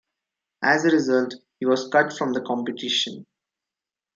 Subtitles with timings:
[0.63, 3.27] As a result he was cut from the competition.